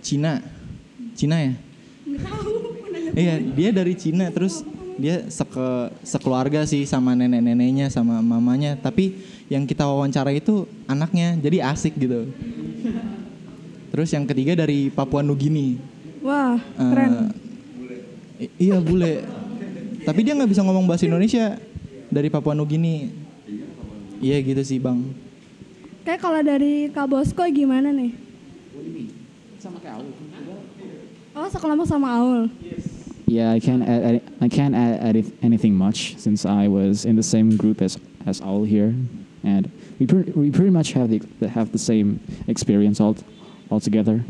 [0.00, 0.38] Cina.
[1.18, 1.52] Cina ya?
[3.14, 9.64] Iya, dia dari Cina terus dia seke, sekeluarga sih sama nenek-neneknya sama mamanya, tapi yang
[9.64, 12.30] kita wawancara itu anaknya, jadi asik gitu.
[13.90, 15.78] Terus yang ketiga dari Papua Nugini.
[16.22, 17.30] Wah, keren.
[18.40, 19.22] i- iya bule.
[20.02, 21.58] Tapi dia nggak bisa ngomong bahasa Indonesia
[22.08, 23.10] dari Papua Nugini.
[24.18, 25.04] Iya gitu sih bang.
[26.02, 28.12] Kayak kalau dari Kak Bosko gimana nih?
[31.34, 32.46] Oh, sekelompok sama Aul.
[33.34, 37.26] Yeah, I can't add, I can't add, add anything much since I was in the
[37.26, 37.98] same group as
[38.30, 38.94] as all here,
[39.42, 39.66] and
[39.98, 41.18] we pre- we pretty much have the
[41.50, 43.18] have the same experience all
[43.74, 44.22] all together.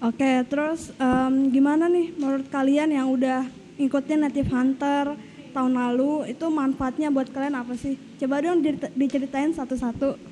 [0.00, 3.44] Oke, terus em, gimana nih menurut kalian yang udah
[3.76, 5.12] ngikutin Native Hunter
[5.52, 8.00] tahun lalu itu manfaatnya buat kalian apa sih?
[8.24, 10.31] Coba dong dicer- diceritain satu-satu.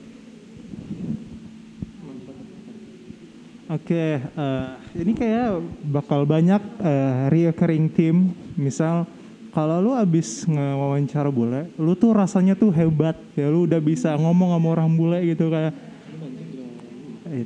[3.70, 8.34] Oke, eh, ini kayak bakal banyak eh, reoccurring theme.
[8.58, 9.06] Misal
[9.54, 13.14] kalau lu abis ngewawancara bule, lu tuh rasanya tuh hebat.
[13.38, 15.70] Ya lu udah bisa ngomong sama orang bule gitu kayak.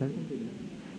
[0.00, 0.32] Tapi-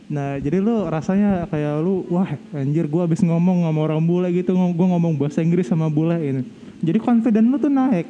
[0.05, 4.53] Nah, jadi lu rasanya kayak lu, wah anjir gua abis ngomong sama orang bule gitu,
[4.53, 6.45] gua ngomong bahasa Inggris sama bule ini.
[6.85, 8.05] Jadi confident lu tuh naik.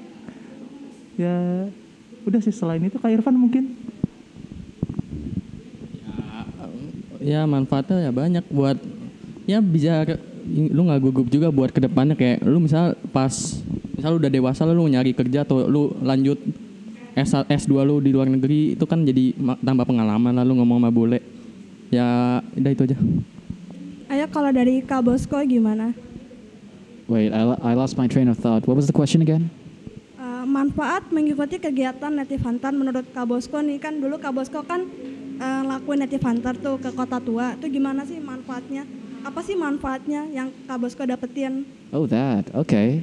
[1.15, 1.63] Ya,
[2.27, 3.84] udah sih selain itu Kak Irfan mungkin.
[7.25, 8.77] Ya manfaatnya ya banyak buat
[9.49, 10.05] ya bisa
[10.45, 13.33] lu nggak gugup juga buat ke depannya kayak lu misal pas
[13.97, 16.37] misal lu udah dewasa lu nyari kerja atau lu lanjut
[17.17, 19.33] S S2 lu di luar negeri itu kan jadi
[19.65, 21.19] tambah pengalaman lalu ngomong sama bule
[21.89, 22.97] ya udah itu aja
[24.05, 25.89] Ayo kalau dari Kak Bosko gimana?
[27.09, 28.61] Wait, I, I lost my train of thought.
[28.69, 29.49] What was the question again?
[30.21, 34.85] Eh, manfaat mengikuti kegiatan Native Hunter menurut Kak Bosko nih kan dulu Kak Bosko kan
[35.39, 38.87] eh, lakuin Native Hunter tuh ke kota tua itu gimana sih manfaatnya?
[39.25, 41.65] Apa sih manfaatnya yang Kak dapetin?
[41.89, 42.53] Oh, that.
[42.53, 43.01] Okay.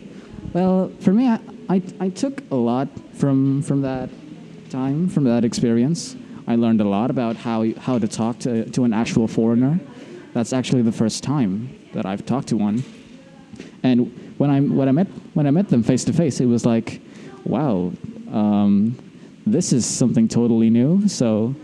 [0.54, 4.10] Well, for me, I, I, I took a lot from from that
[4.70, 6.14] time, from that experience.
[6.46, 9.80] I learned a lot about how how to talk to to an actual foreigner.
[10.34, 12.84] That's actually the first time that I've talked to one.
[13.82, 16.66] And when I when I met when I met them face to face, it was
[16.66, 17.00] like,
[17.44, 17.92] wow,
[18.30, 18.96] um,
[19.46, 21.08] this is something totally new.
[21.08, 21.54] So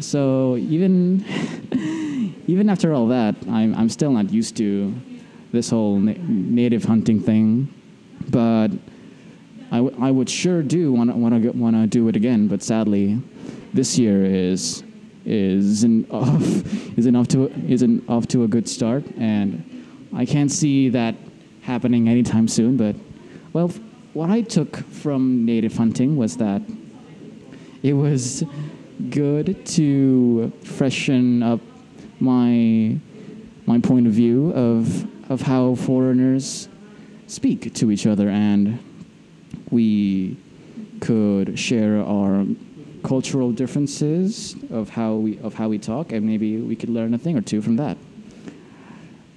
[0.00, 1.24] so even
[2.46, 4.94] even after all that, I'm I'm still not used to
[5.52, 7.72] this whole na- native hunting thing,
[8.30, 8.68] but
[9.70, 12.48] I, w- I would sure do want to want to want to do it again.
[12.48, 13.20] But sadly,
[13.74, 14.82] this year is
[15.24, 19.62] isn't off isn't off to isn't off to a good start, and
[20.14, 21.14] I can't see that
[21.62, 22.76] happening anytime soon.
[22.76, 22.96] But
[23.52, 23.68] well,
[24.14, 26.62] what I took from native hunting was that
[27.82, 28.44] it was
[29.10, 31.60] good to freshen up
[32.20, 32.98] my
[33.66, 36.68] my point of view of of how foreigners
[37.26, 38.78] speak to each other and
[39.70, 40.36] we
[41.00, 42.46] could share our
[43.04, 47.18] cultural differences of how we of how we talk and maybe we could learn a
[47.18, 47.96] thing or two from that.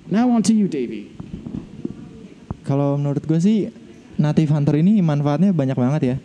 [0.09, 1.13] Now on to you, Davey.
[2.65, 3.69] Kalau menurut gue sih
[4.17, 6.15] Native Hunter ini manfaatnya banyak banget ya.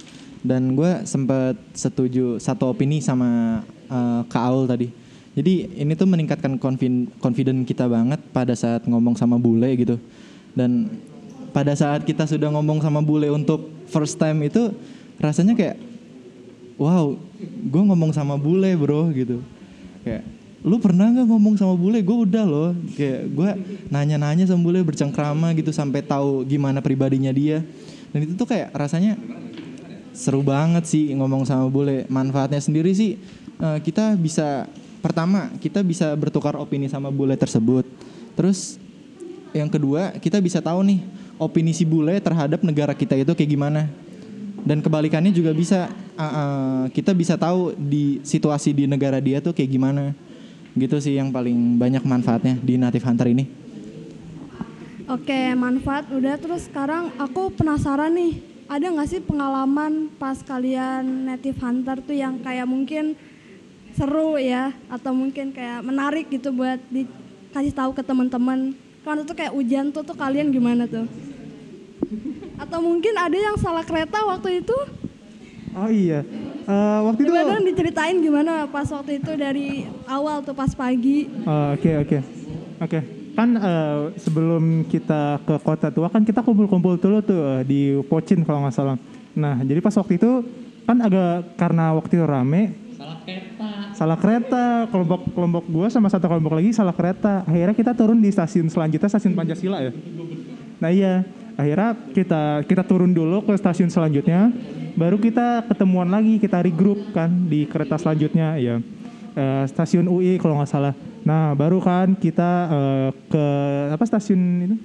[0.46, 4.88] Dan gue sempat setuju satu opini sama eh, Kak Aul tadi.
[5.36, 6.56] Jadi ini tuh meningkatkan
[7.20, 10.00] confident kita banget pada saat ngomong sama bule gitu.
[10.56, 10.88] Dan
[11.52, 14.72] pada saat kita sudah ngomong sama bule untuk first time itu
[15.20, 15.76] rasanya kayak
[16.80, 17.12] wow,
[17.44, 19.44] gue ngomong sama bule bro gitu.
[20.06, 20.24] Kayak
[20.64, 22.00] lu pernah nggak ngomong sama bule?
[22.00, 22.70] Gue udah loh.
[22.96, 23.50] Kayak gue
[23.92, 27.60] nanya-nanya sama bule bercengkrama gitu sampai tahu gimana pribadinya dia.
[28.08, 29.20] Dan itu tuh kayak rasanya
[30.16, 32.08] seru banget sih ngomong sama bule.
[32.08, 33.20] Manfaatnya sendiri sih
[33.60, 34.64] eh, kita bisa
[35.04, 37.84] pertama kita bisa bertukar opini sama bule tersebut.
[38.32, 38.80] Terus
[39.52, 41.00] yang kedua kita bisa tahu nih
[41.36, 43.82] opini si bule terhadap negara kita itu kayak gimana.
[44.66, 45.86] Dan kebalikannya juga bisa
[46.18, 50.10] uh, uh, kita bisa tahu di situasi di negara dia tuh kayak gimana.
[50.74, 53.46] Gitu sih yang paling banyak manfaatnya di Native Hunter ini.
[55.06, 61.58] Oke, manfaat udah terus sekarang aku penasaran nih, ada nggak sih pengalaman pas kalian native
[61.62, 63.14] hunter tuh yang kayak mungkin
[63.94, 68.74] seru ya atau mungkin kayak menarik gitu buat dikasih tahu ke teman-teman.
[69.06, 71.06] Kalau tuh kayak hujan tuh tuh kalian gimana tuh?
[72.58, 74.76] Atau mungkin ada yang salah kereta waktu itu?
[75.76, 76.24] Oh iya,
[76.66, 77.30] Eh, waktu itu.
[77.30, 81.30] Coba diceritain gimana pas waktu itu dari awal tuh pas pagi.
[81.46, 82.18] Oh, Oke oke
[82.82, 83.15] oke.
[83.36, 88.40] Kan eh, sebelum kita ke kota tua kan kita kumpul-kumpul dulu tuh eh, di Pocin
[88.48, 88.96] kalau nggak salah.
[89.36, 90.40] Nah jadi pas waktu itu
[90.88, 92.62] kan agak karena waktu itu rame.
[92.96, 93.68] Salah kereta.
[93.92, 94.64] Salah kereta.
[94.88, 97.44] Kelompok kelompok gue sama satu kelompok lagi salah kereta.
[97.44, 99.92] Akhirnya kita turun di stasiun selanjutnya stasiun Pancasila ya.
[100.80, 101.14] Nah iya.
[101.56, 104.48] Akhirnya kita kita turun dulu ke stasiun selanjutnya.
[104.96, 108.80] Baru kita ketemuan lagi kita regroup kan di kereta selanjutnya ya.
[109.36, 110.96] Eh, stasiun UI kalau nggak salah.
[111.26, 113.46] Nah baru kan kita eh, ke
[113.90, 114.76] apa stasiun itu?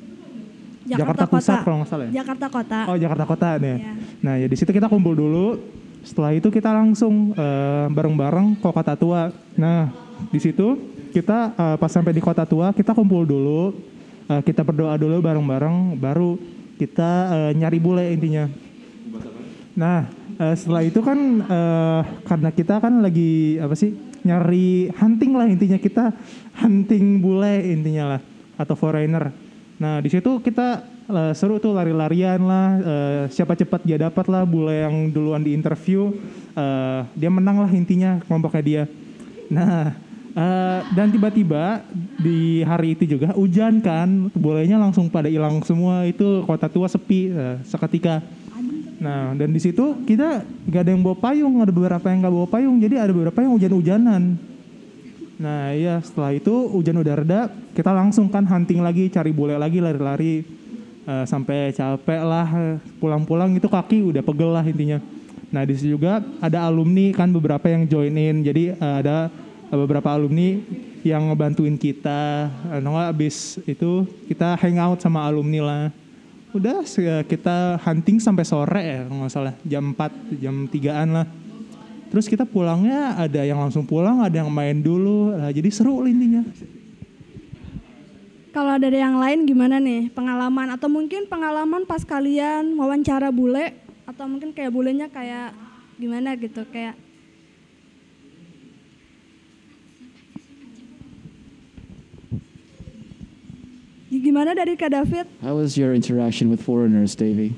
[0.90, 2.26] Jakarta Pusat kalau nggak salah ya?
[2.26, 2.80] Jakarta Kota.
[2.90, 3.78] Oh Jakarta Kota nih.
[3.78, 3.94] Iya.
[4.26, 5.62] Nah ya di situ kita kumpul dulu.
[6.02, 9.30] Setelah itu kita langsung eh, bareng-bareng ke Kota Tua.
[9.54, 9.94] Nah
[10.34, 10.82] di situ
[11.14, 13.78] kita eh, pas sampai di kota tua kita kumpul dulu,
[14.26, 16.42] eh, kita berdoa dulu bareng-bareng, baru
[16.82, 18.50] kita eh, nyari bule intinya.
[19.78, 20.10] Nah
[20.42, 25.80] eh, setelah itu kan eh, karena kita kan lagi apa sih nyari hunting lah intinya
[25.82, 26.14] kita
[26.62, 28.22] hunting bule intinya lah
[28.58, 29.34] atau foreigner.
[29.82, 34.46] Nah di situ kita eh, seru tuh lari-larian lah, eh, siapa cepat dia dapat lah
[34.46, 36.14] bule yang duluan di interview,
[36.54, 38.84] eh, dia menang lah intinya kelompoknya dia.
[39.50, 39.98] Nah
[40.38, 41.82] eh, dan tiba-tiba
[42.22, 47.34] di hari itu juga hujan kan, bulenya langsung pada hilang semua itu kota tua sepi
[47.34, 48.22] eh, seketika.
[49.02, 52.48] Nah, dan di situ kita gak ada yang bawa payung, ada beberapa yang gak bawa
[52.48, 54.38] payung, jadi ada beberapa yang hujan-hujanan.
[55.42, 57.42] Nah, iya setelah itu hujan udah reda,
[57.74, 60.62] kita langsung kan hunting lagi, cari bule lagi, lari-lari
[61.02, 65.02] Eh, sampai capek lah, pulang-pulang itu kaki udah pegel lah intinya.
[65.50, 69.34] Nah, di situ juga ada alumni kan beberapa yang join in, jadi eh, ada
[69.74, 70.62] beberapa alumni
[71.02, 72.54] yang ngebantuin kita.
[72.86, 75.84] Nah, abis itu kita hangout sama alumni lah
[76.52, 76.84] udah
[77.24, 79.54] kita hunting sampai sore ya kalau nggak salah.
[79.64, 81.28] Jam 4 jam 3an lah.
[82.12, 85.32] Terus kita pulangnya ada yang langsung pulang ada yang main dulu.
[85.32, 86.44] Nah, jadi seru lah intinya.
[88.52, 90.12] Kalau dari yang lain gimana nih?
[90.12, 95.56] Pengalaman atau mungkin pengalaman pas kalian wawancara bule atau mungkin kayak bulenya kayak
[95.96, 96.68] gimana gitu?
[96.68, 97.00] Kayak
[104.12, 105.24] Gimana dari Kak David?
[105.40, 107.56] How was your interaction with foreigners, Davey?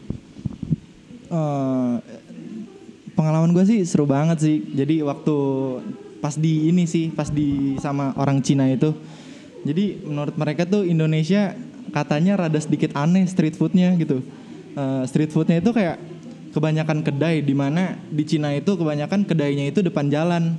[1.33, 1.95] Eh,
[3.17, 4.61] pengalaman gue sih seru banget sih.
[4.69, 5.35] Jadi waktu
[6.21, 8.93] pas di ini sih, pas di sama orang Cina itu.
[9.65, 11.57] Jadi menurut mereka tuh Indonesia
[11.89, 14.21] katanya rada sedikit aneh street foodnya gitu.
[14.77, 15.97] Eh, street foodnya itu kayak
[16.53, 20.53] kebanyakan kedai di mana di Cina itu kebanyakan kedainya itu depan jalan.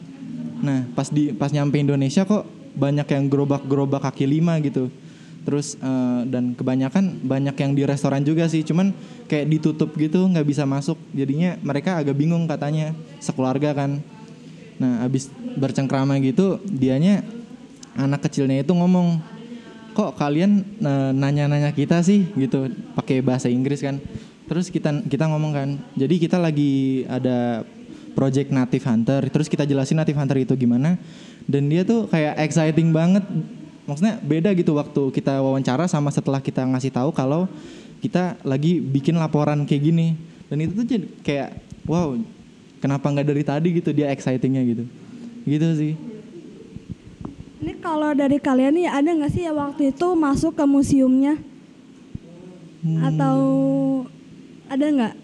[0.58, 4.90] Nah pas di pas nyampe Indonesia kok banyak yang gerobak-gerobak kaki lima gitu.
[5.44, 8.96] Terus eh, dan kebanyakan banyak yang di restoran juga sih, cuman
[9.28, 10.96] kayak ditutup gitu nggak bisa masuk.
[11.12, 14.00] Jadinya mereka agak bingung katanya sekeluarga kan.
[14.80, 15.28] Nah abis
[15.60, 17.22] bercengkrama gitu, dianya
[17.94, 19.22] anak kecilnya itu ngomong,
[19.94, 24.00] kok kalian eh, nanya-nanya kita sih gitu, pakai bahasa Inggris kan.
[24.44, 27.64] Terus kita kita ngomong kan, jadi kita lagi ada
[28.12, 31.00] project Native Hunter, terus kita jelasin Native Hunter itu gimana,
[31.48, 33.24] dan dia tuh kayak exciting banget
[33.84, 37.44] maksudnya beda gitu waktu kita wawancara sama setelah kita ngasih tahu kalau
[38.00, 40.16] kita lagi bikin laporan kayak gini
[40.48, 41.48] dan itu tuh jadi kayak
[41.84, 42.16] wow
[42.80, 44.84] kenapa nggak dari tadi gitu dia excitingnya gitu
[45.44, 45.94] gitu sih
[47.64, 51.40] Ini kalau dari kalian nih ada nggak sih ya waktu itu masuk ke museumnya?
[53.00, 53.40] Atau
[54.68, 55.14] ada nggak?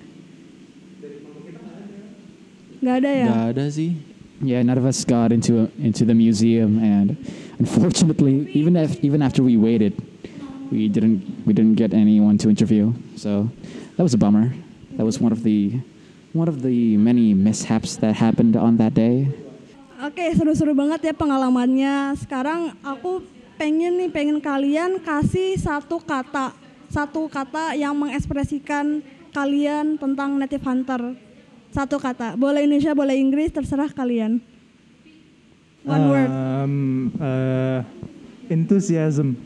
[2.81, 3.27] Nggak ada ya?
[3.29, 3.93] nggak ada sih
[4.41, 7.13] Yeah, none of us got into into the museum, and
[7.61, 9.93] unfortunately, even if, even after we waited,
[10.73, 12.91] we didn't we didn't get anyone to interview.
[13.21, 13.53] So
[13.97, 14.51] that was a bummer.
[14.97, 15.79] That was one of the
[16.33, 19.29] one of the many mishaps that happened on that day.
[20.01, 22.17] Oke, seru-seru banget ya pengalamannya.
[22.17, 23.21] Sekarang aku
[23.61, 26.57] pengen nih, pengen kalian kasih satu kata,
[26.89, 29.05] satu kata yang mengekspresikan
[29.37, 31.13] kalian tentang Native Hunter.
[31.69, 34.41] Satu kata, boleh Indonesia, boleh Inggris, terserah kalian.
[35.85, 36.29] One word.
[36.31, 36.75] Um,
[37.17, 37.81] eh,
[38.53, 39.39] enthusiasm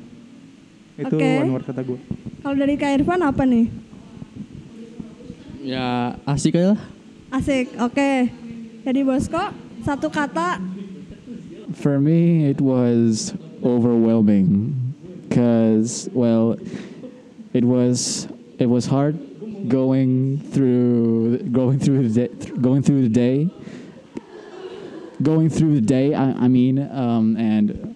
[0.94, 1.30] itu Oke.
[1.42, 1.98] one word kata gue
[2.42, 3.66] Kalau dari Kak Irfan apa nih?
[5.64, 6.80] Ya asik aja lah.
[7.32, 8.30] Asik, oke.
[8.84, 10.60] Jadi Bosko, satu kata,
[11.74, 14.76] For me, it was overwhelming
[15.26, 16.54] because, well,
[17.56, 18.28] it was
[18.60, 19.18] it was hard
[19.66, 23.50] going through going through the day, going through the day,
[25.22, 26.14] going through the day.
[26.14, 27.94] I, I mean, um, and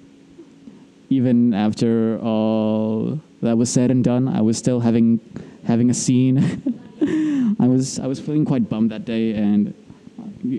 [1.11, 5.20] even after all that was said and done, I was still having
[5.64, 6.38] having a scene.
[7.61, 9.74] I was I was feeling quite bummed that day, and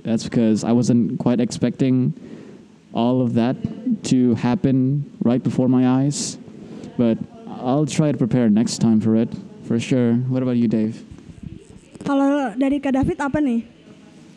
[0.04, 2.14] that's because I wasn't quite expecting
[2.94, 3.56] all of that
[4.06, 6.38] to happen right before my eyes.
[6.98, 9.30] But I'll try to prepare next time for it,
[9.64, 10.16] for sure.
[10.28, 11.06] What about you, Dave?
[12.00, 13.62] kalau dari Kak David apa nih?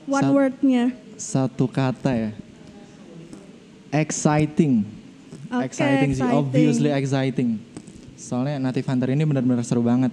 [0.05, 0.93] One Sat- wordnya.
[1.23, 2.31] Satu kata ya
[3.95, 4.83] exciting
[5.53, 7.63] Oke, exciting sih obviously exciting
[8.19, 10.11] soalnya Native Hunter ini benar-benar seru banget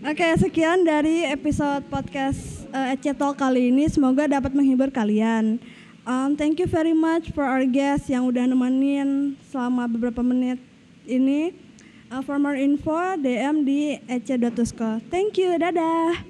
[0.00, 3.84] Oke, sekian dari episode podcast uh, Ece Talk kali ini.
[3.84, 5.60] Semoga dapat menghibur kalian.
[6.08, 10.56] Um, thank you very much for our guest yang udah nemenin selama beberapa menit
[11.04, 11.52] ini.
[12.08, 15.04] Uh, for more info, DM di ece.tusko.
[15.12, 16.29] Thank you, dadah.